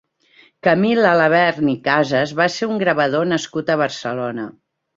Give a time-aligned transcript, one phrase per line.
[0.67, 4.51] Camil Alabern i Casas va ser un gravador nascut a Barcelona.